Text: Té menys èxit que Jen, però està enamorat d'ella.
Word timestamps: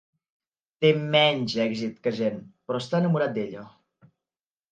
Té 0.83 0.89
menys 1.15 1.53
èxit 1.65 1.99
que 2.07 2.13
Jen, 2.21 2.41
però 2.69 2.79
està 2.85 3.01
enamorat 3.03 3.35
d'ella. 3.35 3.67